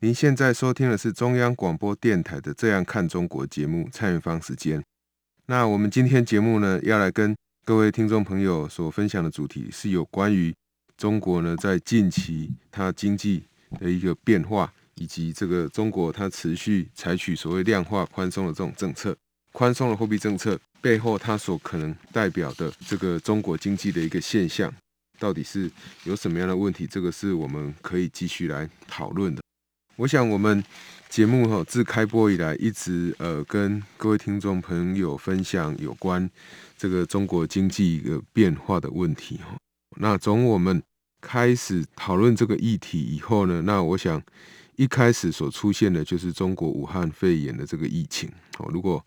[0.00, 4.82] 您现在收听的是中央广播电台的《这样看中国》节目，蔡元芳时间。
[5.46, 7.34] 那我们今天节目呢，要来跟
[7.64, 10.54] 各位听众朋友所分享的主题是有关于
[10.96, 13.44] 中国呢，在近期它经济
[13.78, 19.16] 的一个变化，以及这个中国它持续采取所谓量化宽松的这种政策，
[19.52, 24.72] 宽松的货币政策背后，它所可能代表的这个中国经济的一个现象。
[25.18, 25.70] 到底是
[26.02, 26.86] 有什么样的问题？
[26.86, 29.40] 这个是我们可以继续来讨论的。
[29.96, 30.62] 我想我们
[31.08, 36.28] 节目哈自开播以来，一直呃跟各位听众朋友分享有关
[36.76, 39.56] 这个中国经济一个变化的问题哈。
[39.98, 40.82] 那从我们
[41.20, 44.20] 开始讨论这个议题以后呢，那我想
[44.74, 48.28] 一开始所出现的就是中国武汉肺炎的这个疫情。
[48.58, 49.00] 好，如果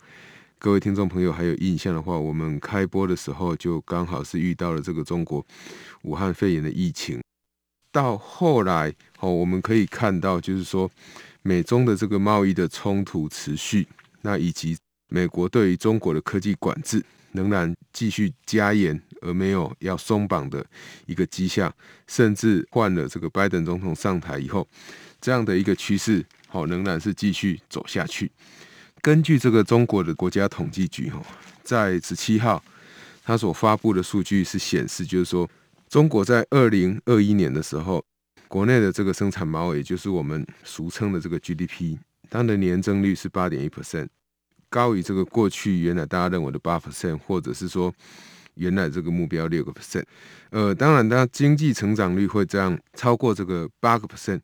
[0.57, 5.45] 各位听众朋友还有印象的话，我们开播的时候就刚好是遇到了这个中国
[6.03, 7.19] 武汉肺炎的疫情。
[7.91, 10.89] 到后来，哦，我们可以看到，就是说
[11.41, 13.87] 美中的这个贸易的冲突持续，
[14.21, 14.77] 那以及
[15.09, 20.65] 美国对于中国的科技管制仍然继续加严，而没有要松绑的
[21.05, 21.73] 一个迹象。
[22.07, 24.67] 甚至换了这个拜登总统上台以后，
[25.19, 28.31] 这样的一个趋势，哦，仍然是继续走下去。
[29.01, 31.21] 根据这个中国的国家统计局，哈，
[31.63, 32.63] 在十七号，
[33.23, 35.49] 他所发布的数据是显示，就是说，
[35.89, 38.03] 中国在二零二一年的时候，
[38.47, 41.97] 国内的这个生产毛，也就是我们俗称的这个 GDP，
[42.29, 44.07] 它的年增率是八点一 percent，
[44.69, 47.93] 高于这个过去原来大家认为的八 percent，或者是说
[48.55, 50.03] 原来这个目标六个 percent。
[50.49, 54.41] 呃，当然，它经济成长率会这样超过这个八个 percent。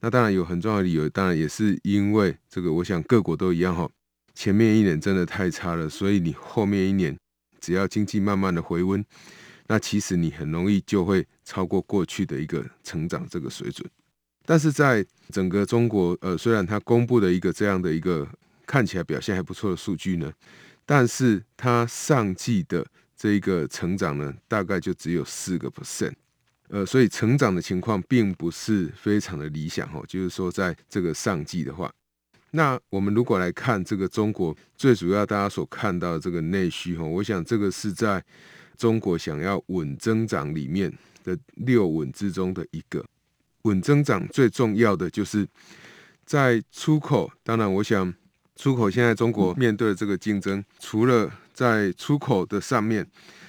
[0.00, 3.88] 那当然有很重要的理由，当然也是因为这个，我想各国都一样哈。
[4.34, 7.18] 前面一年真的太差了，所以你后面一年
[7.60, 9.04] 只要经济慢慢的回温，
[9.68, 13.88] 那其实你很容易就会超过过去的一个成长这个水准。
[14.44, 18.26] 但是在整个中国，呃，虽然它公布的一个这样的一个
[18.66, 20.32] 看起来表现还不错的数据呢，
[20.84, 22.84] 但是它上季的
[23.14, 26.14] 这一个成长呢，大概就只有四个 percent。
[26.68, 30.04] 呃，所以成长的情况并不是非常的理想哦。
[30.08, 31.90] 就是说，在这个上季的话，
[32.52, 38.24] 那我们如果来看这个中国最主要大家所看到的这个内需哈，我想这个是在
[38.78, 40.90] 中国想要稳增长里面
[41.24, 43.04] 的六稳之中的一个
[43.62, 44.26] 稳增长。
[44.28, 45.46] 最重要的就是
[46.24, 47.30] 在出口。
[47.42, 48.14] 当然，我想
[48.56, 53.06] 出口现在中国面对的这个竞争，除了在出口的上面，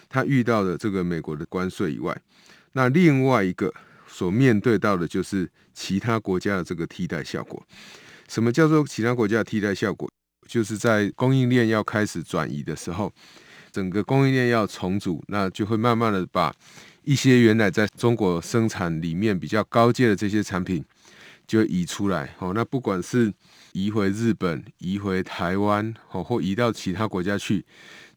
[0.10, 2.20] 它遇到的这个美国的关税以外。
[2.74, 3.74] 那另外一个
[4.08, 7.64] 所面对到的就是其他国家的这个替代效果。
[8.28, 10.10] 什么叫做其他国家的替代效果？
[10.48, 13.14] 就是在供应链要开始转移的时候，
[13.72, 16.54] 整个供应链要重组，那就会慢慢的把
[17.04, 20.84] 一些原来在中国生产里面比较高阶的这些产品
[21.48, 22.36] 就移出来。
[22.40, 23.34] 哦，那不管是
[23.74, 27.66] 移回日本、移回台湾，哦，或移到其他国家去，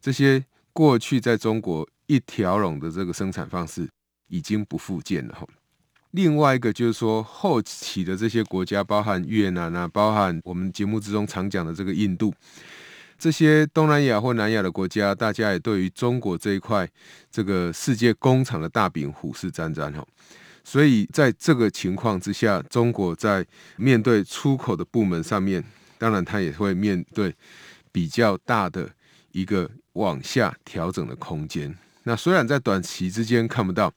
[0.01, 3.87] 这些过去在中国一条龙的这个生产方式。
[4.29, 5.47] 已经不复见了。
[6.11, 12.33] 另外一个就是说，后期的这些国家，包含越南啊，包含我们节目之中常讲的这个印度，
[13.23, 16.85] 这些东南亚或南亚的国家，大家也对于中国这一块
[17.31, 20.05] 这个世界工厂的大饼虎视眈眈哈。
[20.61, 23.47] 所以在这个情况之下，中国在
[23.77, 25.63] 面对出口的部门上面，
[25.97, 27.33] 当然它也会面对
[27.93, 28.89] 比较大的
[29.31, 31.73] 一个往下调整的空间。
[32.03, 33.89] 那虽然在短期之间看不到，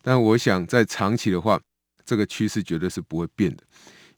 [0.00, 1.60] 但我想在长期的话，
[2.04, 3.64] 这个趋势绝对是不会变的，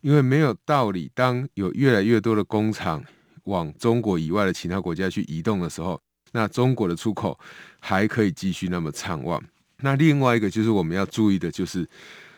[0.03, 1.11] 因为没有道理。
[1.15, 3.03] 当有越来越多的工厂
[3.45, 6.01] 往中国以外的其他国家去移动的时候，
[6.33, 7.39] 那中国的出口
[7.81, 9.43] 还可以继续那么畅旺。
[9.79, 11.89] 那另外一个就是我们要注意的，就是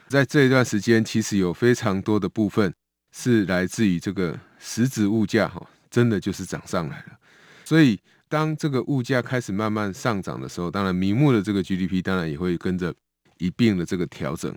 [0.09, 2.73] 在这一段时间，其实有非常多的部分
[3.13, 7.19] 是来自于这个实质物价，哈，真的就是涨上来了，
[7.65, 7.99] 所以。
[8.27, 12.93] 当这个物价开始慢慢上涨的时候，当然名目的这个 GDP 当然也会跟着
[13.39, 14.53] 一并的这个调整。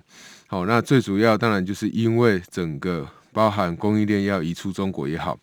[0.47, 5.37] 好，那最主要当然就是因为整个包含供应链要移出中国也好，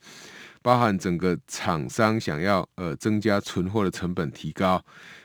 [0.64, 4.82] 包含整个厂商想要呃增加存货的成本提高，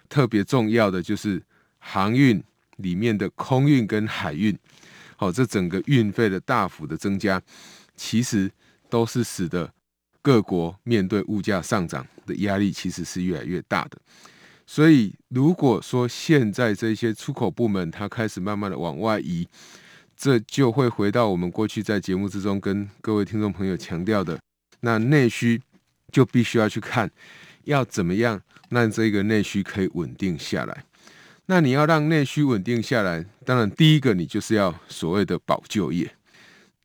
[0.09, 1.41] 特别重要的就是
[1.77, 2.43] 航运
[2.75, 4.53] 里面的空运跟海运，
[5.15, 7.41] 好，这整个运费的大幅的增加，
[7.95, 8.51] 其实
[8.89, 9.71] 都是使得
[10.21, 13.97] 各国面对物价上涨的压力其实是越来越大的。
[14.67, 19.47] 所以，如果说现在这些出口部门它开始慢慢的往外移，
[20.17, 24.37] 这就会回到我们过去在节目之中跟各位听众朋友强调的，
[24.81, 25.61] 那内需
[26.11, 27.09] 就必须要去看，
[27.63, 30.85] 要怎么样让这个内需可以稳定下来。
[31.47, 36.15] 那你要让内需稳定下来，当然第一个你就是要所谓的保就业。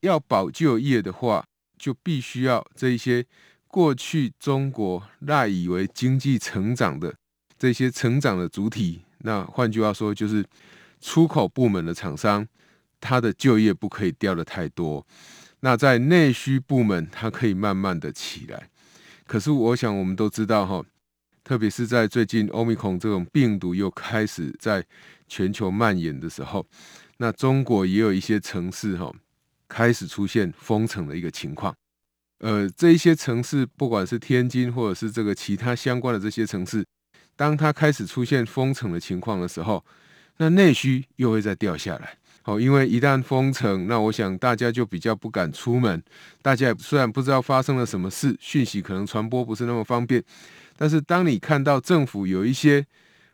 [0.01, 1.45] 要保就业的话，
[1.79, 3.25] 就必须要这一些
[3.69, 7.15] 过去中国赖以为经济成长的。
[7.59, 10.45] 这些成长的主体，那换句话说，就是
[11.01, 12.47] 出口部门的厂商，
[13.01, 15.07] 它的就业不可以掉的太多。
[15.65, 18.69] 那在内需部门，它可以慢慢的起来。
[19.27, 20.85] 可是，我想我们都知道哈，
[21.43, 24.85] 特别是在最近欧米孔这种病毒又开始在
[25.27, 26.67] 全球蔓延的时候，
[27.17, 29.11] 那中国也有一些城市哈
[29.67, 31.75] 开始出现封城的一个情况。
[32.41, 36.85] 呃，这一些城市，不管是天津或者是这个其他相关的这些城市。
[37.37, 39.83] 当它开始出现封城的情况的时候，
[40.37, 42.19] 那内需又会再掉下来。
[42.47, 46.03] 好，因为一旦封城，那我想大家就比较不敢出门。
[46.43, 50.23] 大家虽然不知道发生了什么事，讯息可能传播不是那么方便，
[50.77, 52.85] 但是当你看到政府有一些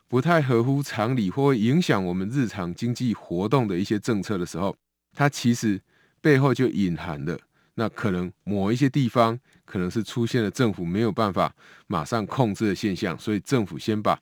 [0.06, 4.76] 不太合乎常理或影响我们日常经济活动的一些政策的时候，
[5.12, 5.80] 它其实
[6.20, 7.36] 背后就隐含了
[7.74, 9.36] 那可能某一些地方。
[9.66, 11.54] 可能是出现了政府没有办法
[11.86, 14.18] 马上控制的现象，所以政府先把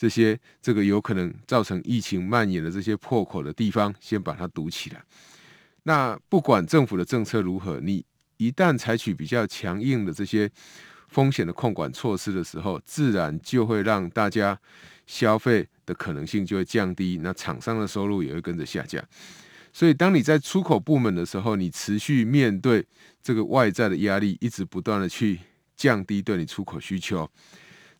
[0.00, 5.04] 这些这个有可能造成疫情蔓延的这些破口的地方先把它堵起来。
[5.82, 8.02] 那不管政府的政策如何，你
[8.38, 10.50] 一旦采取比较强硬的这些
[11.08, 14.58] 风险的控管措施的时候，自然就会让大家
[15.06, 19.04] 消费的可能性就会降低，那厂商的收入也会跟着下降。
[19.70, 22.86] 所以，当你在出口部门的时候，你持续面对
[23.22, 25.40] 这个外在的压力，一直不断的去
[25.76, 27.30] 降低对你出口需求。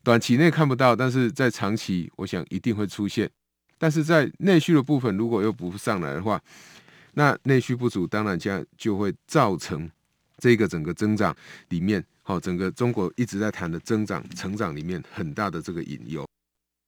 [0.02, 3.30] 短期内看不到，但是在长期，我想一定会出现。
[3.78, 6.40] 但是在内需的部分，如果又不上来的话，
[7.14, 9.90] 那内需不足，当然将就会造成
[10.38, 11.34] 这个整个增长
[11.68, 16.26] 里面，好，整个中国一直在谈的增长成长里面很大的这个隐忧。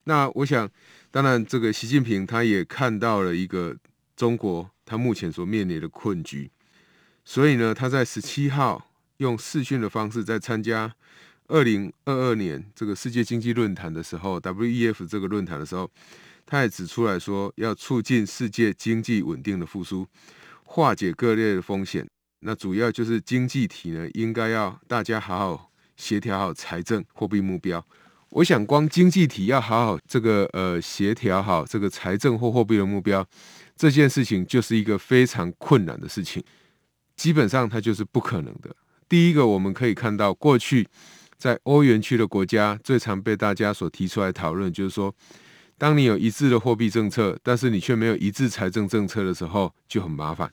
[0.04, 0.68] 那我想，
[1.10, 3.76] 当然这个习近平他也看到了一个。
[4.14, 6.48] 中国他目前所面临的困局，
[7.24, 10.94] 所以呢，他在十七号用视讯的方式在参加
[11.52, 15.88] 二零二二年这个世界经济论坛的时候，WEF 这个论坛的时候，
[16.46, 20.06] 他也指出来说，要促进世界经济稳定的复苏，
[20.64, 22.08] 化解各类的风险。
[22.40, 27.86] 那主要就是经济体呢，应该要大家好好协调好财政货币目标。
[28.30, 33.24] 我想，光经济体要好好这个呃协调好这个财政或货币的目标。
[33.76, 36.42] 这件事情就是一个非常困难的事情，
[37.14, 38.74] 基本上它就是不可能的。
[39.06, 40.88] 第一个，我们可以看到，过去
[41.42, 45.12] 在欧元区的国家最常被大家所提出来讨论，就是说，
[45.76, 50.48] 当你有一致的货币政策，但是你却没有一致财政政策的时候，就很麻烦。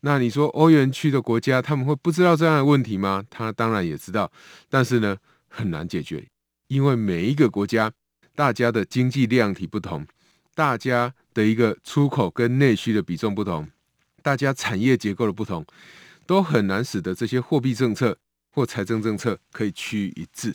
[0.00, 3.24] 那你说欧元区的国家他们会不知道这样的问题吗？
[3.30, 4.30] 他当然也知道，
[4.68, 5.16] 但是呢，
[5.48, 6.28] 很难解决，
[6.66, 7.90] 因为每一个国家
[8.34, 10.06] 大家的经济量体不同，
[10.54, 11.14] 大家。
[11.32, 13.66] 的一个出口跟内需的比重不同，
[14.20, 15.64] 大家产业结构的不同，
[16.26, 18.18] 都很难使得这些货币政策
[18.50, 20.54] 或财政政策可以趋于一致。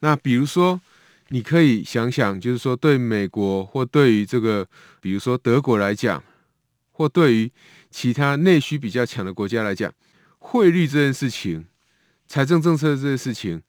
[0.00, 0.80] 那比如说，
[1.28, 4.66] 你可以想想，就是说，对美国或对于这个，
[5.00, 6.22] 比如说德国来讲，
[6.92, 7.52] 或对于
[7.90, 9.92] 其他内需比较强的国家来讲，
[10.38, 11.66] 汇率这件事情、
[12.26, 13.62] 财政政策这件事情，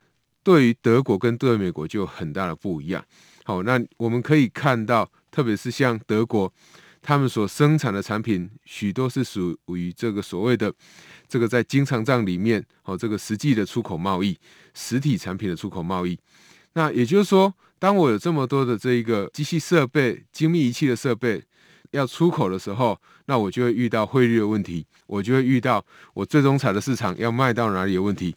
[0.43, 3.03] 对于德国跟对美国就有很大的不一样。
[3.43, 5.09] 好，那我们可以看到。
[5.29, 6.51] 特别是像德国，
[7.07, 10.73] 他们所生产的产品许多是属于这个所谓的
[11.25, 14.37] 这个在经常账里面哦，这个实际的出口贸易，
[14.73, 16.19] 实体产品的出口贸易。
[16.73, 21.41] 那也就是说，当我有这么多的这一个机器设备、精密仪器的设备
[21.91, 25.81] 要出口的时候，那我就会遇到汇率的问题，我就会遇到
[26.13, 28.35] 我最终产的市场要卖到哪里的问题。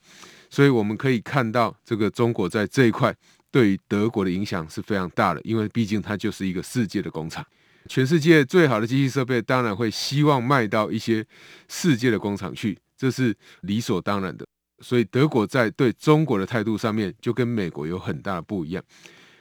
[0.49, 3.13] 所以我们可以看到，这个中国在这一块。
[3.53, 7.45] 对于德国的影响是非常大的，因为毕竟它就是一个世界的工厂，
[7.89, 11.25] 全世界最好的机器设备当然会希望卖到一些
[11.69, 14.47] 世界的工厂去，这是理所当然的。
[14.81, 18.83] 所以德国在对中国的态度上面就跟美国有很大的不一样。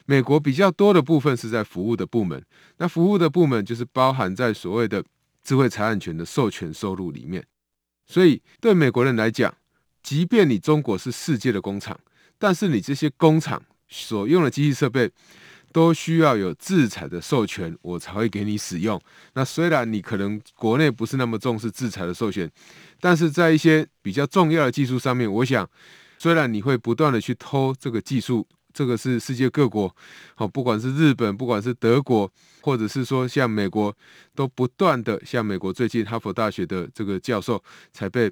[0.06, 2.42] 美国比较多的部分是在服务的部门，
[2.78, 5.04] 那服务的部门就是包含在所谓的
[5.42, 7.44] 智慧财产权的授权收入里面。
[8.06, 9.54] 所以对美国人来讲，
[10.02, 11.98] 即便你中国是世界的工厂，
[12.38, 13.62] 但是你这些工厂。
[13.92, 15.10] 所用的机器设备，
[15.72, 19.00] 都需要有制裁的授权，我才会给你使用。
[19.34, 22.50] 那虽然你可能国内不是那么重视制裁的授权，
[23.00, 25.68] 但是在一些比较重要的技术上面，我想，
[26.18, 29.94] 虽然你会不断的去偷这个技术，这个是世界各国，
[30.34, 32.30] 好，不管是日本，不管是德国，
[32.62, 33.96] 或者是说像美国，
[34.34, 37.62] 都不断的，像美国最近哈佛大学的这个教授
[37.92, 38.30] 才被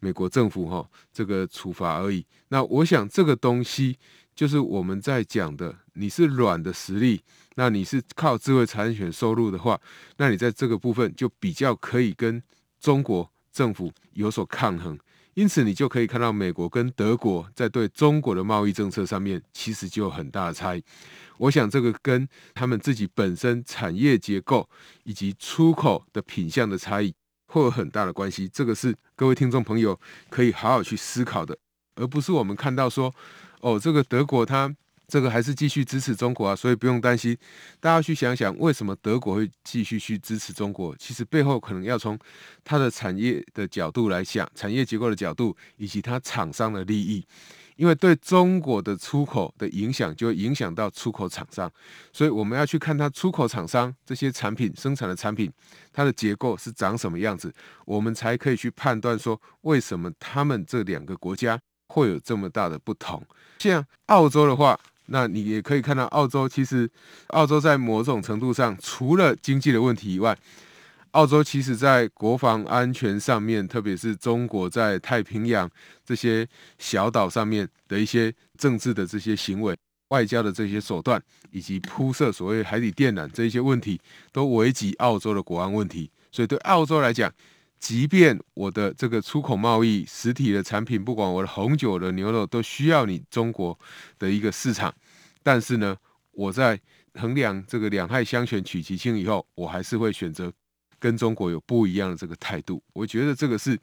[0.00, 2.24] 美国政府哈这个处罚而已。
[2.48, 3.98] 那我想这个东西。
[4.38, 7.20] 就是我们在讲的，你是软的实力，
[7.56, 9.78] 那你是靠智慧财产权收入的话，
[10.16, 12.40] 那你在这个部分就比较可以跟
[12.80, 14.96] 中国政府有所抗衡，
[15.34, 20.84] 因此你就可以看到美国跟德国在对中国的贸易政策上面其实就有很大的差异。
[21.38, 24.68] 我想这个跟他们自己本身产业结构
[25.02, 27.12] 以及出口的品相的差异
[27.46, 29.98] 会有很大的关系，这个是各位听众朋友
[30.30, 31.58] 可以好好去思考的，
[31.96, 33.12] 而不是我们看到说。
[33.60, 34.72] 哦，这个德国它
[35.08, 37.36] 这个还是继续支持中国啊，所以不用担心。
[37.80, 40.94] 大家去想想，为什么德国会继续去支持中国？
[40.96, 42.16] 其实背后可能要从
[42.62, 47.24] 它的产业的角度来想，产业结构的角度，以及它厂商的利益。
[47.76, 51.72] 因为对中国的出口的影响，就会影响到出口厂商，
[52.12, 55.50] 所以我们要去看它出口厂商这些产品生产的产品，
[55.90, 57.50] 它的结构是长什么样子，
[57.86, 61.58] 我们才可以去判断说，为什么他们这两个国家。
[61.90, 63.26] 会有这么大的不同。
[63.60, 66.88] 像澳洲的话，那你也可以看到，澳洲其实，
[67.28, 70.36] 澳洲在某种程度上，除了经济的问题以外，
[71.12, 75.68] 澳洲其实在国防安全上面，特别是中国在太平洋
[76.04, 76.46] 这些
[76.78, 79.74] 小岛上面的一些政治的这些行为、
[80.08, 83.98] 外交的这些手段，以及铺设所谓海底电缆这一些问题，
[84.30, 86.10] 都危及澳洲的国安问题。
[86.30, 87.32] 所以对澳洲来讲，
[87.78, 93.78] 即便我的这个出口贸易实体的产品，不管我的红酒、的牛肉，都需要你中国
[94.18, 94.92] 的一个市场，
[95.42, 95.96] 但是呢，
[96.32, 96.80] 我在
[97.14, 100.52] 衡量这个两害相权取其轻以后，我还是会选择
[100.98, 102.82] 跟中国有不一样的这个态度。
[102.92, 103.78] 我觉得这个是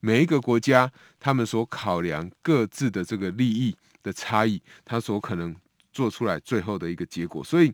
[0.00, 5.54] 每一个国家他们所考量各自的这个利益的差异，他所可能
[5.92, 7.42] 做出来最后的一个结果。
[7.42, 7.72] 所以。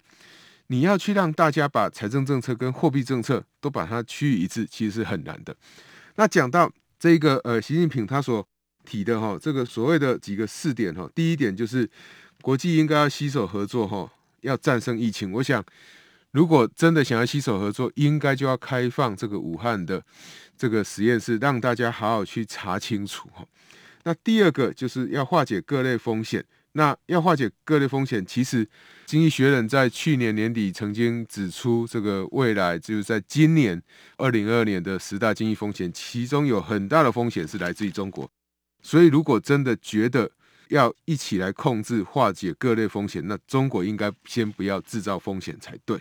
[0.68, 5.54] 你要去让大家把财政政策跟货币政策都把它趋于一致，其实是很难的。
[6.16, 8.46] 那讲到这个呃，习近平他所
[8.85, 11.88] 提的哈，这个所谓的几个四点哈，第一点就是
[12.42, 15.30] 国际应该要携手合作哈，要战胜疫情。
[15.32, 15.64] 我想，
[16.32, 20.02] 如果真的想要携手合作，应该就要开放这个武汉的
[20.56, 23.46] 这个实验室，让大家好好去查清楚哈。
[24.04, 26.44] 那第二个就是要化解各类风险。
[26.76, 28.64] 那要化解各类风险，其实
[29.06, 33.83] 《经济学人》在去年年底曾经指出，这个未来就是在今年
[34.18, 38.30] 二零二二年的十大经济风险，其中有很大的风险是来自于中国。
[38.83, 40.30] 所以，如果真的觉得
[40.68, 45.99] 要一起来控制、化解各类风险，那中国应该先不要制造风险才对。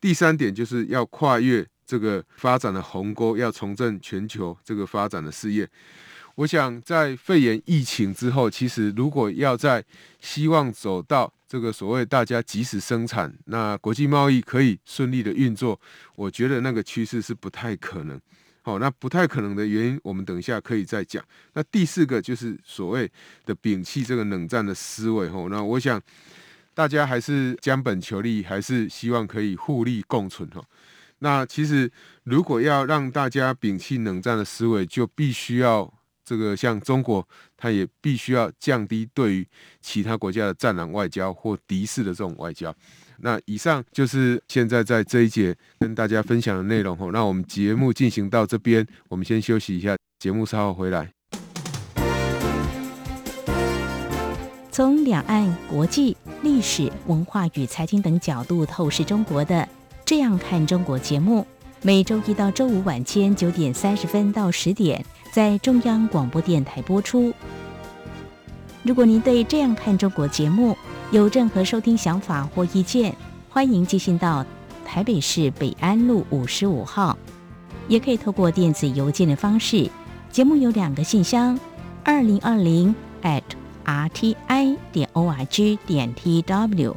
[0.00, 5.68] 第三点就是要跨越这个发展的鸿沟，要重振全球这个发展的事业。
[6.42, 9.84] 我想在肺炎疫情之后，其实如果要在
[10.20, 15.80] 希望走到这个所谓大家即时生产，那国际贸易可以顺利的运作，
[16.16, 18.20] 我觉得那个趋势是不太可能。
[18.62, 21.24] 好，那不太可能的原因，我们等一下可以再讲。
[21.52, 23.08] 那第四个就是所谓
[23.44, 25.28] 的摒弃这个冷战的思维。
[25.28, 26.00] 吼，那我想
[26.74, 30.48] 大家还是将本求利，还是希望可以互利共存。
[30.52, 30.64] 吼，
[31.20, 31.88] 那其实
[32.24, 36.01] 如果要让大家摒弃冷战的思维，就必须要。
[36.24, 37.26] 这个像中国，
[37.56, 39.46] 它也必须要降低对于
[39.80, 42.74] 其他国家的战狼外交或敌视的这种外交。
[43.18, 46.96] 那以上就是现在在这一节跟大家分享的内容。
[47.12, 51.08] 那我们节目进行到这边，我们先休息一下，节目稍后回来。
[54.72, 59.68] 从两岸、国际、历史文化与财经等角度透视中国的，
[60.04, 61.46] 这样看中国节目，
[61.82, 65.04] 每周一到周五晚间九点三十分到十点。
[65.32, 67.32] 在中央广播电台播出。
[68.82, 70.76] 如果您对《这样看中国》节目
[71.10, 73.16] 有任何收听想法或意见，
[73.48, 74.44] 欢迎寄信到
[74.84, 77.16] 台北市北安路五十五号，
[77.88, 79.90] 也可以透过电子邮件的方式。
[80.30, 81.58] 节目有两个信箱：
[82.04, 83.42] 二零二零 at
[83.86, 86.94] rti 点 org 点 tw，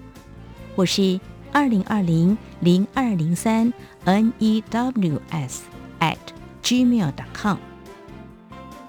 [0.76, 1.18] 或是
[1.54, 3.72] 二零二零零二零三
[4.06, 5.60] news
[6.02, 6.18] at
[6.62, 7.58] gmail.com。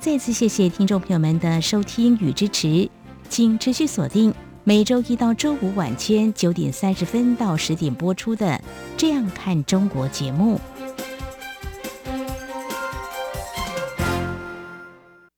[0.07, 2.89] 再次谢谢听众朋友们的收听与支持，
[3.29, 4.33] 请持续锁定
[4.63, 8.47] 每周一到周五晚间九点三十分到十点播出的
[8.97, 10.61] 《这样看中国》节目。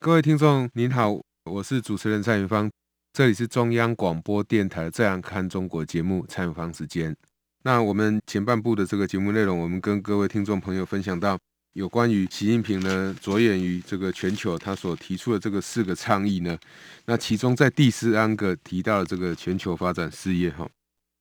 [0.00, 1.18] 各位听众您好，
[1.50, 2.70] 我是主持人蔡云芳。
[3.14, 7.16] 这里是中央广播电台《这样看中国》节目采访时间。
[7.62, 11.38] 那我们前半部的这个节目内容，我们跟各位听众朋友分享到
[11.78, 16.58] 有关于习近平呢着眼于这个全球，他所提出的这个四个倡议呢，
[17.06, 20.68] 那其中在第四安个提到了这个全球发展事业哈。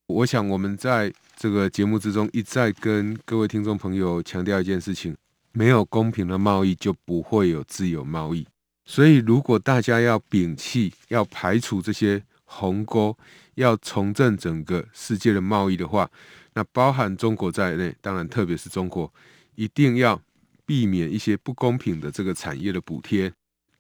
[0.08, 5.16] 我想我们在这个节目之中一再跟各位听众朋友强调一件事情。
[5.52, 8.46] 没有公平的贸易，就不会有自由贸易。
[8.86, 13.18] 所以，如果大家要摒弃、要排除这些鸿沟，
[13.56, 16.08] 要重振整个世界的贸易的话，
[16.54, 19.12] 那包含中国在内，当然特别是中国，
[19.56, 20.22] 一定要
[20.68, 23.32] 避免一些不公平的这个产业的补贴，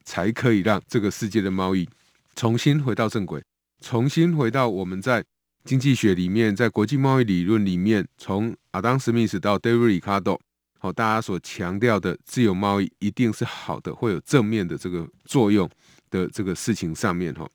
[0.05, 1.87] 才可以让这个世界的贸易
[2.35, 3.43] 重新回到正轨，
[3.81, 5.23] 重新回到我们在
[5.65, 10.39] 经济学里面，在国际贸易理论里面，从阿当·史密斯到 David Ricardo。
[10.79, 15.69] 好，大家所强调的自由贸易一定是好的，会有正面的这个作用
[16.09, 17.49] 的这个事情上面哈。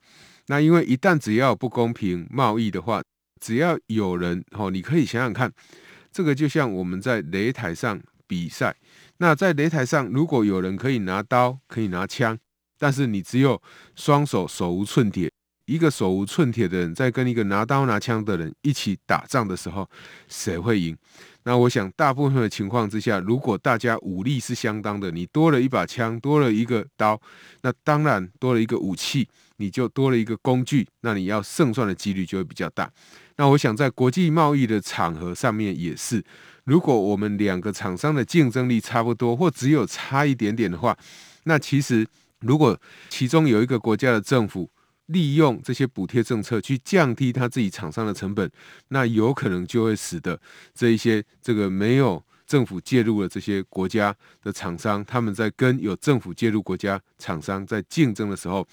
[0.47, 3.01] 那因为一旦只要不公平贸易的话，
[3.39, 5.51] 只要有人哈，你可以想想看，
[6.11, 8.75] 这个就像我们在擂台上比赛，
[9.23, 12.37] 那在擂台上如果有人可以拿刀，可以拿枪，
[12.77, 13.61] 但是你只有
[13.95, 15.31] 双手手无寸铁，
[15.65, 19.89] 一个手无寸铁的人在跟一个拿刀拿枪的人一起打仗的时候，
[20.27, 20.97] 谁会赢？
[21.45, 27.17] 那我想，大部分的情况之下，如果大家武力是相当的，你多了一把枪，多了一个刀，
[27.61, 32.91] 那当然多了一个武器，你就多了一个工具，那你要胜算的几率就会比较大。
[33.37, 36.21] 那我想，在国际贸易的场合上面也是，
[36.65, 40.97] 如果我们两个厂商的竞争力差不多，或只有差一点点的话，
[41.43, 42.07] 那其实
[42.39, 42.79] 如果
[43.09, 44.69] 其中有一个国家的政府，
[45.07, 48.49] 利用这些补贴政策去降低他自己厂商的成本，
[48.87, 50.39] 那有可能就会使得
[50.73, 58.63] 这一些这个没有政府介入了这些国家的厂商，他们在跟有政府介入国家厂商在竞争的时候，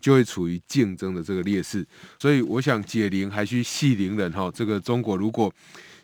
[0.00, 1.86] 就会处于竞争的这个劣势。
[2.18, 4.50] 所以，我想解铃还须系铃人哈。
[4.54, 5.52] 这个中国如果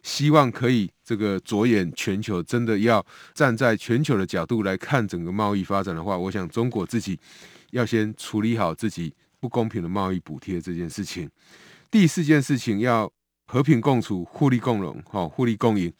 [0.02, 7.18] 希望可以这个着眼全球，真的要站在全球的角度来看整个贸易发展的话，我想中国自己
[7.70, 9.14] 要先处理好自己。
[9.40, 11.28] 不公平的贸易补贴这件事情，
[11.90, 13.10] 第四件事情要
[13.46, 15.92] 和平共处、互利共荣、哈互利共赢。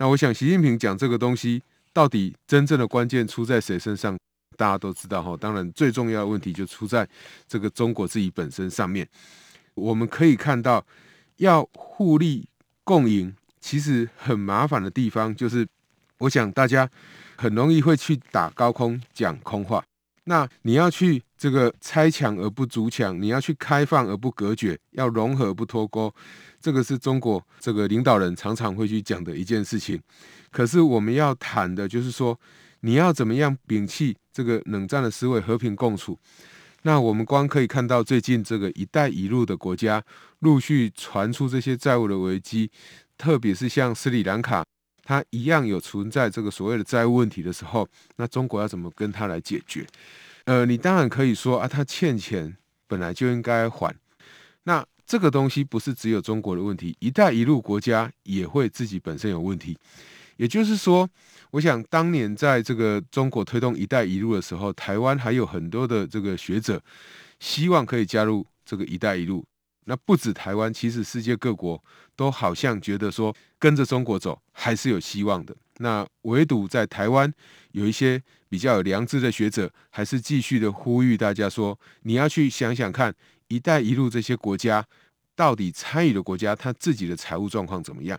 [0.00, 4.18] 那我想，习近平讲这个东西，到底真正的关键出在谁身上？
[4.56, 5.36] 大家都知道哈。
[5.36, 7.06] 当然，最重要的问题就出在
[7.46, 9.06] 这个中国自己本身上面。
[9.74, 10.82] 我们可以看到，
[11.36, 12.48] 要互利
[12.82, 15.68] 共赢，其实很麻烦的地方就是，
[16.16, 16.88] 我想大家
[17.36, 19.84] 很容易会去打高空讲空话。
[20.24, 26.14] 那你要去这个拆墙而不筑墙，你要去开放而不隔绝，要融合而不脱钩，
[26.60, 30.00] 这个是中国这个领导人常常会去讲的一件事情。
[30.50, 32.38] 可是我们要谈的就是说，
[32.80, 36.18] 你要怎么样摒弃这个冷战的思维，和平共处。
[36.82, 40.02] 那我们光可以看到最近这个“一带一路”的国家
[40.38, 42.70] 陆续传出这些债务的危机，
[43.18, 44.64] 特别是像斯里兰卡。
[45.02, 49.86] 它一样有存在这个所谓的债务问题的时候，那中国要怎么跟他来解决？
[50.44, 53.94] 呃，你当然可以说啊，他欠钱本来就应该还。
[55.10, 59.76] 这个东西不是只有中国的问题，一带一路国家也会自己本身有问题。
[60.36, 61.10] 也就是说，
[61.50, 66.80] 我想当年在这个中国推动一带一路的时候，台湾还有很多的这个学者
[67.40, 69.44] 希望可以加入这个一带一路。
[69.86, 71.82] 那不止台湾，其实世界各国
[72.14, 75.52] 都好像觉得说跟着中国走还是有希望的。
[75.78, 77.28] 那唯独在台湾
[77.72, 83.12] 有一些比较有良知的学者，还是继续的呼吁大家说，你要去想想看，
[83.50, 84.82] 一带一路这些国家
[85.36, 88.18] 到底参与的国家，他自己的财务状况怎么样？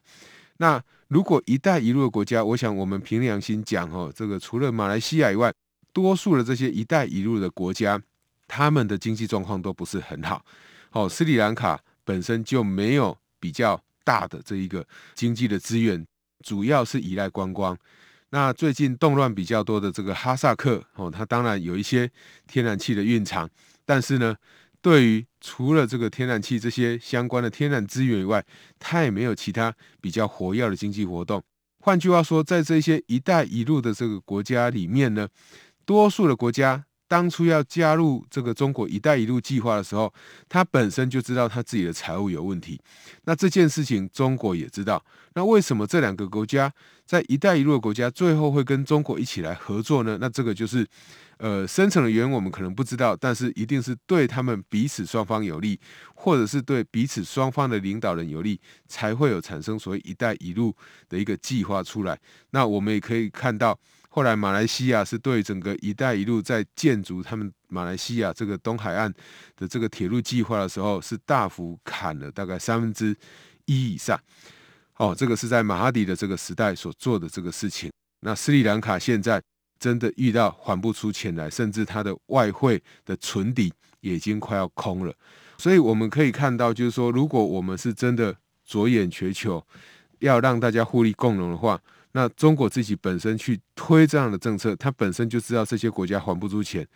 [0.57, 5.51] 那如果一带一路的国家，我想我们凭良心讲哦，这个除了马来西亚以外，
[5.91, 7.99] 多数的这些一带一路的国家，
[8.47, 10.45] 他们的经济状况都不是很好。
[10.89, 16.05] 好，斯里兰卡本身就没有比较大的这一个经济的资源，
[16.43, 17.77] 主要是依赖观光。
[18.29, 22.09] 那最近动乱比较多的这个哈萨克，哦，它当然有一些
[22.47, 23.49] 天然气的蕴藏，
[23.85, 24.35] 但是呢，
[24.81, 28.43] 对于除了这个天然气这些相关的天然资源以外，
[28.79, 31.41] 它也没有其他比较活跃的经济活动。
[31.79, 35.27] 换句话说，在这些“一带一路”的这个国家里面呢，
[35.85, 36.85] 多数的国家。
[37.07, 40.13] 当初要加入这个中国“一带一路”计划的时候，
[40.47, 42.79] 他本身就知道他自己的财务有问题。
[43.25, 45.03] 那这件事情中国也知道。
[45.33, 46.71] 那为什么这两个国家
[47.05, 50.17] 在“一带一路”的国家最后会跟中国一起来合作呢？
[50.21, 50.87] 那这个就是，
[51.41, 55.80] 呃，深层的原因我们可能不知道，但是一定是对他们彼此双方有利，
[56.13, 60.75] 或者是对彼此双方的领导人有利，才会有产生所谓“一带一路”
[61.10, 62.15] 的一个计划出来。
[62.51, 63.77] 那我们也可以看到。
[64.13, 69.12] 后来马来西亚是对整个“一带一路”在建筑他们马来西亚这个东海岸
[69.56, 73.15] 的这个铁路计划的时候，是大幅砍了大概三分之
[73.65, 74.19] 一以上。
[74.97, 77.89] 哦，这个是在马哈迪的这个时代所做的这个事情。
[78.19, 79.41] 那斯里兰卡现在
[79.81, 85.13] 真的遇到还不出钱来，甚至他的外汇的存底也已经快要空了。
[85.57, 89.65] 所以我们可以看到，就是说，如果我们是真的着眼全球，
[90.19, 96.87] 要让大家互利共荣的话，那中国自己本身去推这样的政策，它本身就知道这些国家还不出钱，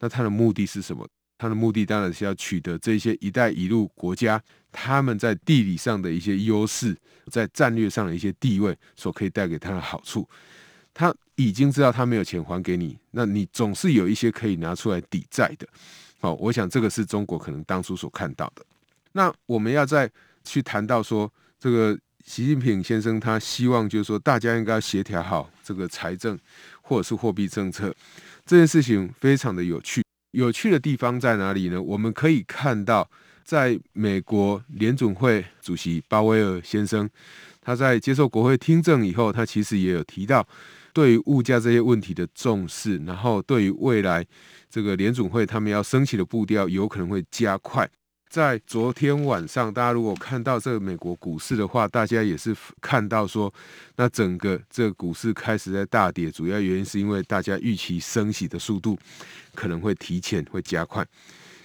[0.00, 1.08] 那它的目的是什么？
[1.38, 6.96] 它的目的当然是要取得这些“一带一路”国家他们在地理上的一些优势，
[7.30, 10.28] 在战略上的一些地位所可以带给他的好处。
[10.94, 15.66] 他已经知道他没有钱还给你，那你总是有一些可以拿出来抵债的。
[16.20, 18.64] 好，我想这个是中国可能当初所看到的。
[19.12, 20.10] 那我们要再
[20.44, 26.38] 去谈到说，这个习近平先生他希望就是说，大家应该协调好这个财政
[26.80, 27.94] 或者是货币政策
[28.46, 30.02] 这件事情，非常的有趣。
[30.30, 31.82] 有趣的地方在哪里呢？
[31.82, 33.10] 我们可以看到，
[33.44, 37.10] 在美国联准会主席鲍威尔先生，
[37.60, 40.46] 他在接受国会听证以后，他其实也有提到。
[40.94, 44.24] 对于物价这些问题的重视，然后对于未来
[44.70, 47.86] 这个联总会他们要升息的步调有可能会加快。
[48.30, 53.52] 在昨天晚上，大家如果看到这个美国股市的话，大家也是看到说，
[53.96, 58.98] 那整个这个股市开始在大跌，主要原因是因为大家预期升息的速度
[59.54, 61.06] 可能会提前会加快。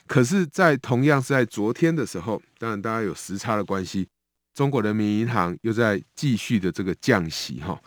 [0.05, 4.07] 可是，在同样是在昨天的时候，当然大家有时差的关系，
[4.53, 7.79] 中国人民银行又在继续的这个降息哈。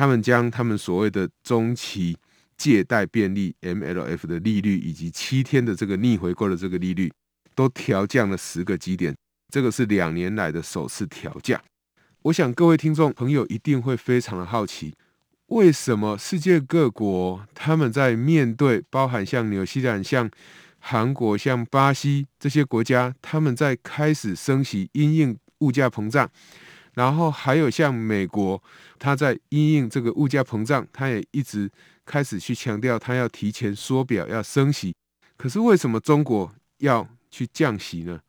[0.00, 2.16] 他们将他们所谓的中期
[2.56, 7.12] 借贷便利 （MLF） 的利率，以及七天的这个逆回购的这个利率，
[7.54, 9.14] 都调降了十个基点。
[9.50, 11.62] 这个是两年来的首次调降。
[12.22, 14.94] 我想各位听众朋友一定会非常的好奇，
[15.48, 20.30] 为什么世界各国他们在面对包含像纽西兰、像
[20.78, 26.30] 韩国、像巴西这些国家，他们在开始升息，因应物价膨胀。
[27.00, 28.62] 然后还有像美国，
[28.98, 31.70] 他在因应这个物价膨胀，他也一直
[32.04, 34.94] 开始去强调，他要提前缩表，要升息。
[35.38, 38.20] 可是为什么中国要去降息呢？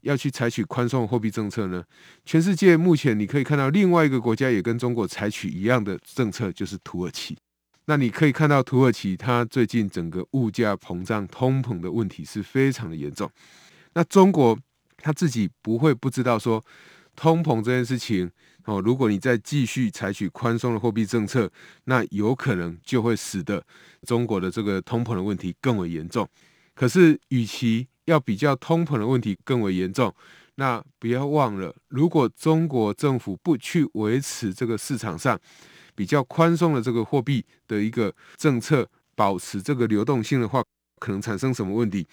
[0.00, 1.84] 要去采取宽松货币政策呢？
[2.24, 7.38] 全世界目前你可以看到另外一个国家也跟中国采取一样的政策，就是土耳其。
[7.84, 13.30] 那你可以看到土耳其，它最近整个物价膨胀、通膨的问题是非常的严重。
[13.94, 14.58] 那中国
[14.96, 16.60] 他自己不会不知道说。
[17.16, 18.30] 通膨这件事情，
[18.66, 21.50] 哦，如果你再继续采取宽松的货币政策，
[21.84, 23.64] 那有可能就会使得
[24.06, 26.28] 中国的这个通膨的问题更为严重。
[26.74, 30.14] 可是，与其要比较通膨的问题更为严重，
[30.56, 35.40] 那不要忘了，如果中国政府不去维持这个市场上
[35.94, 40.62] 比较宽松的这个货币的一个政策，保持这个流动性的话，
[41.00, 42.06] 可能产生什么问题？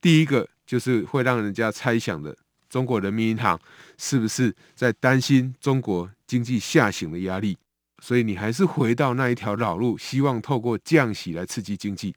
[0.00, 2.34] 第一个就是会让人家猜想的。
[2.68, 3.58] 中国人民银行
[3.96, 7.56] 是不是在担心中国经济下行的压力？
[8.00, 12.14] 所以你还是回到那一条老路，希望透过降息来刺激经济。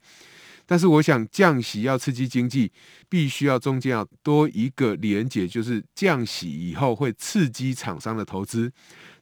[0.64, 2.70] 但是我想，降息要刺激经济，
[3.08, 8.72] 必须要中间要多一个连结，就是降息以后会刺激厂商的投资，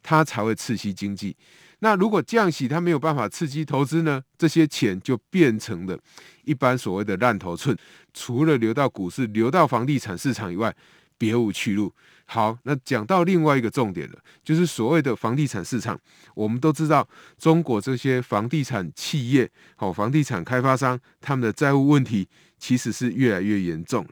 [0.03, 1.35] 它才会刺激经济。
[1.79, 4.23] 那如果降息它没有办法刺激投资呢？
[4.37, 5.99] 这些钱就变成了
[6.45, 7.75] 一般所谓的烂头寸，
[8.13, 10.77] 除了流到股市、流到房地产市场以外。
[11.21, 11.93] 别无去路。
[12.25, 16.01] 好，那讲到另外一个重点了，就是所谓的房地产市场。
[16.35, 17.07] 我们都知道，
[17.37, 24.11] 中国这些房地产企业、好房地产开发商，他们的债务问题其实是越来越严重了。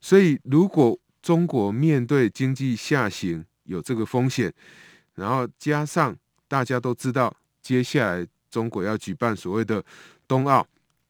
[0.00, 4.52] 所以，如果中国面对经济下行有这个风险，
[5.14, 6.14] 然后加上
[6.48, 9.82] 大家都知道，接下来中国要举办所谓的
[10.26, 10.66] 冬奥，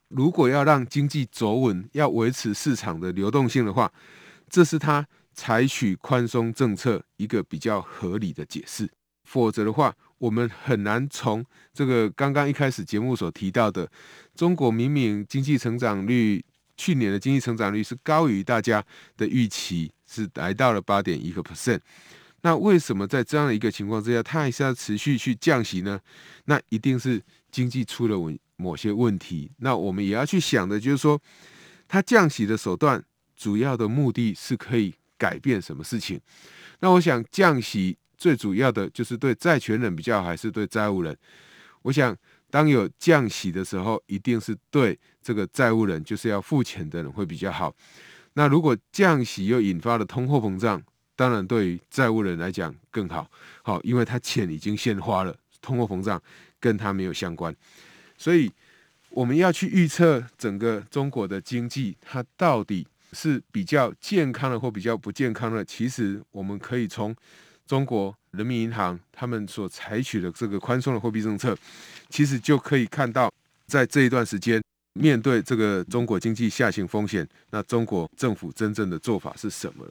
[0.09, 3.91] 如果要让经济走稳，要维持市场的流动性的话，
[4.51, 5.09] 这是它。
[5.40, 8.87] 采取宽松政策一个比较合理的解释，
[9.24, 13.90] 否则的话，我们很难从这个刚刚一开始节目所提到的，
[14.35, 16.44] 中国明明经济成长率
[16.76, 18.85] 去年的经济成长率是高于大家
[19.16, 21.81] 的预期，是来到了八点一个 percent。
[22.42, 25.98] 那为什么在这样的一个情况之下，它还是要持续去降息呢？
[26.44, 29.50] 那一定是经济出了问某些问题。
[29.61, 31.18] 那我们也要去想的就是说，
[31.88, 33.03] 它降息的手段
[33.35, 34.92] 主要的目的是可以。
[35.21, 36.19] 改变什么事情？
[36.79, 41.15] 那我想降息最主要的就是对债权人比较，还是对债务人？
[41.83, 42.17] 我想
[42.49, 47.77] 当有降息的时候，一定是对这个债务人，就是要付钱的人会比较好。
[48.33, 50.83] 那如果降息又引发了通货膨胀，
[51.15, 53.31] 当然对于债务人来讲更好。
[53.63, 56.21] 好，因为他钱已经先花了，通货膨胀
[56.59, 57.55] 跟他没有相关。
[58.17, 58.51] 所以
[59.11, 65.64] 我们要去预测整个中国的经济，它到底是比较健康的或比较不健康的。
[65.64, 67.14] 其实我们可以从
[67.66, 71.57] 中国人民银行他们所采取的这个宽松的货币政策，
[72.09, 73.33] 其实就可以看到，
[73.66, 74.62] 在这一段时间
[74.94, 79.85] 面对这个中国经济下行风险，那中国政府真正的做法是什么？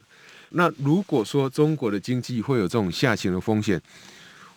[0.50, 3.80] 那如果说中国的经济会有这种下行的风险，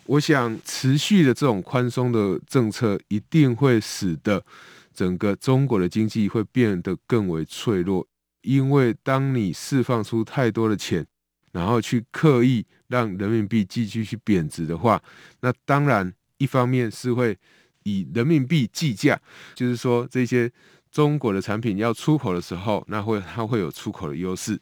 [0.06, 4.44] 我想持续的这种宽松的政策一定会使得
[4.92, 8.06] 整个中国的经济会变得更为脆弱，
[8.44, 11.04] 因为当你释放出太多的钱，
[11.52, 15.02] 然后去刻意让人民币继续去贬值的话，
[15.40, 17.36] 那当然一方面是会
[17.82, 19.18] 以人民币计价，
[19.54, 20.50] 就是说这些
[20.90, 24.60] 中国的产品要出口的时候，那会它会有出口的优势。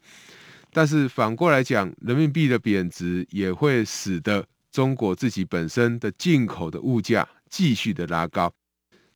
[0.72, 8.52] 但是反过来讲，人民币的贬值也会使得中国自己本身的进口的物价继续的拉高。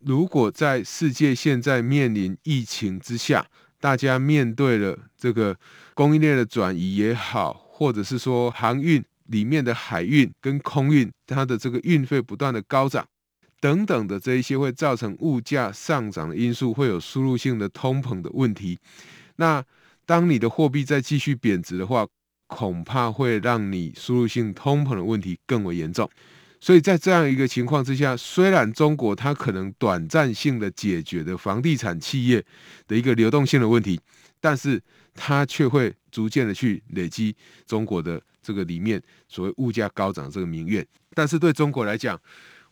[0.00, 3.46] 如果在世界现在面临疫情之下，
[3.86, 5.56] 大家面对了这个
[5.94, 13.06] 供应链的转移也好，或者是说航运里面的海运跟空运，它的这个运费不断的高涨
[13.60, 18.76] 等等的这一些会造成物价上涨的因素，会有输入性的通膨的问题。
[19.36, 19.64] 那
[20.04, 22.04] 当你的货币再继续贬值的话，
[22.48, 26.10] 恐怕会让你输入性通膨的问题更为严重。
[26.60, 32.44] 所以在这样一个情况之下，虽然中国它可能短暂性的解决的房地产企业
[32.88, 34.00] 的一个流动性的问题，
[34.40, 34.82] 但是
[35.14, 40.84] 它却会逐渐的去累积中国的这个里面所谓物价高涨这个民怨。
[41.14, 42.20] 但是对中国来讲，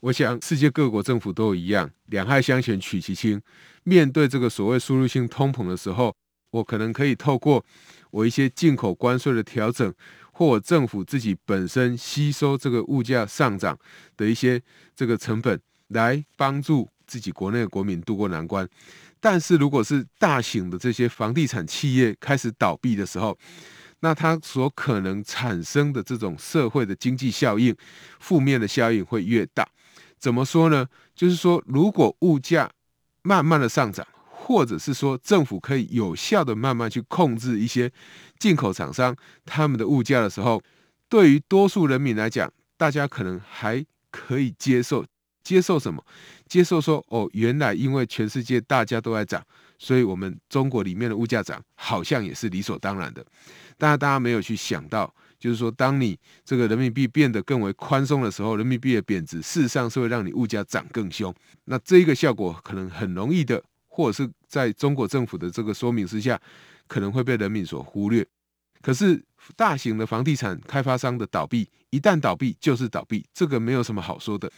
[0.00, 3.40] 我想世界各国政府都一样，两害相权取其轻。
[3.84, 6.14] 面对这个所谓输入性通膨的时候，
[6.50, 7.64] 我可能可以透过
[8.10, 9.92] 我一些进口关税的调整，
[10.34, 13.78] 或政府自己本身吸收这个物价上涨
[14.16, 14.60] 的一些
[14.96, 18.68] 这个成本，来帮助自己国内的国民渡过难关。
[19.20, 23.38] 但是如果是大型的这些房地产企业开始倒闭的时候，
[24.00, 27.74] 那它所可能产生的这种社会的经济效应，
[28.18, 29.66] 负面的效应会越大。
[30.18, 30.86] 怎么说呢？
[31.14, 32.70] 就是说，如果物价
[33.22, 34.06] 慢慢的上涨。
[34.44, 37.90] 或者是说，政府可以有效的慢慢去控制一些
[38.38, 40.62] 进口厂商他们的物价的时候，
[41.08, 45.04] 对于多数人民来讲，大家可能还可以接受。
[45.42, 46.02] 接受什么？
[46.46, 49.42] 接受说，哦，原来因为全世界大家都在涨，
[49.78, 53.24] 所以我们中国里面的物价涨，好像也是理所当然的。
[53.76, 61.34] 但是大家没有去想到，就是说，当你这个人民币变得更为宽松的时候，人民币的贬值，事实上是会让你物价涨更凶。
[61.66, 63.62] 那这一个效果可能很容易的。
[63.94, 66.40] 或者是在中国政府的这个说明之下，
[66.88, 68.26] 可能会被人民所忽略。
[68.82, 74.50] 可是大型的房地产开发商的倒闭，一旦倒闭就是倒闭，这个没有什么好说的。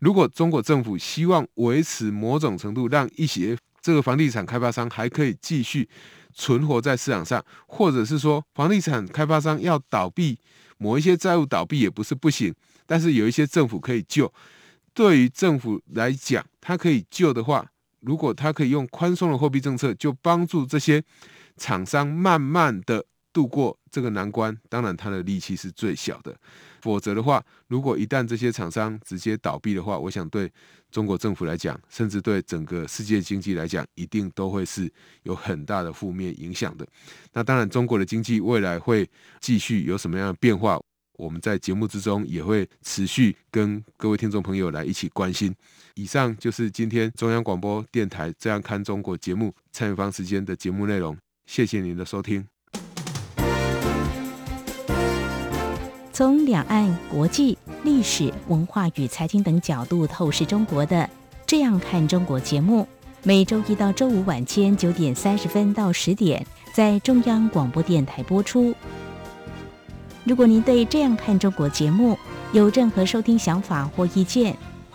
[0.00, 5.86] 如果中国政府希望维持某种程度，让一些这个房地产开发商还可以继续
[6.32, 10.38] 存活在市场上，或者是说房地产开发商要倒闭，
[10.78, 12.54] 某一些债务倒闭也不是不行，
[12.86, 14.32] 但是有一些政府可以救。
[14.94, 17.70] 对于政府来讲，它可以救的话。
[18.00, 21.02] 如果他可以用宽松的货币政策，就帮助这些
[21.56, 26.34] 厂商慢慢的度过这个难关，当然他的力气是最小的。
[26.80, 30.50] 否则的话，如果一旦这些厂商直接倒闭的话，我想对
[30.90, 34.90] 中国政府来讲，甚至对整个世界经济来讲，一定都会是
[35.24, 36.86] 有很大的负面影响的。
[37.32, 39.08] 那当然，中国的经济未来会
[39.40, 40.80] 继续有什么样的变化？
[41.14, 45.52] 我们在节目之中也会持续跟各位听众朋友来一起关心。
[45.98, 51.18] 以上就是今天中央广播电台《这样看中国》节目参与方时间的节目内容。
[51.44, 52.46] 谢谢您的收听。
[56.12, 60.96] 从两岸、国际、历史、文化与财经等角度透视中国的
[61.44, 62.86] 《这样看中国》节目，
[63.24, 68.72] 每周一到周五晚间九点三十分到十点在中央广播电台播出。
[70.22, 72.16] 如果您对这样看中国节目
[72.52, 74.56] 有任何收听想法或意见，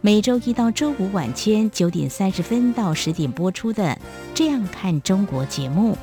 [0.00, 3.82] 每周一到周五晚间九点三十分到十点播出的
[4.32, 5.98] 《这样看中国》节目。